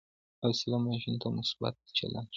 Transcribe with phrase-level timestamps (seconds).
[0.41, 2.29] حوصله ماشوم ته مثبت چلند ښيي.